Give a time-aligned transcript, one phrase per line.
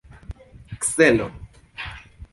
[0.93, 1.27] celo